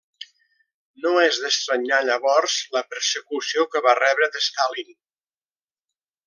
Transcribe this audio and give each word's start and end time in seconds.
No 1.01 1.11
és 1.25 1.37
d'estranyar 1.43 1.99
llavors 2.07 2.55
la 2.77 2.83
persecució 2.95 3.67
que 3.75 3.83
va 3.89 3.95
rebre 4.01 4.31
de 4.39 4.43
Stalin. 4.51 4.91